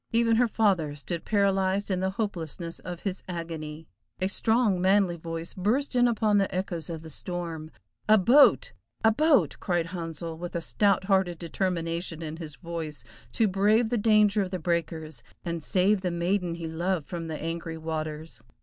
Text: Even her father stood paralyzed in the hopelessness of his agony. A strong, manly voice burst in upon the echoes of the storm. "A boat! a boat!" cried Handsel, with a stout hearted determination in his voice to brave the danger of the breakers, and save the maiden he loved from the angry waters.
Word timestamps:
Even 0.11 0.37
her 0.37 0.47
father 0.47 0.95
stood 0.95 1.25
paralyzed 1.25 1.91
in 1.91 1.99
the 1.99 2.09
hopelessness 2.17 2.79
of 2.79 3.01
his 3.01 3.21
agony. 3.27 3.87
A 4.19 4.29
strong, 4.29 4.81
manly 4.81 5.15
voice 5.15 5.53
burst 5.53 5.95
in 5.95 6.07
upon 6.07 6.39
the 6.39 6.51
echoes 6.51 6.89
of 6.89 7.03
the 7.03 7.09
storm. 7.11 7.69
"A 8.09 8.17
boat! 8.17 8.71
a 9.03 9.11
boat!" 9.11 9.57
cried 9.59 9.85
Handsel, 9.93 10.39
with 10.39 10.55
a 10.55 10.59
stout 10.61 11.03
hearted 11.03 11.37
determination 11.37 12.23
in 12.23 12.37
his 12.37 12.55
voice 12.55 13.03
to 13.33 13.47
brave 13.47 13.89
the 13.91 13.97
danger 13.99 14.41
of 14.41 14.49
the 14.49 14.57
breakers, 14.57 15.21
and 15.45 15.63
save 15.63 16.01
the 16.01 16.09
maiden 16.09 16.55
he 16.55 16.65
loved 16.65 17.05
from 17.07 17.27
the 17.27 17.37
angry 17.39 17.77
waters. 17.77 18.41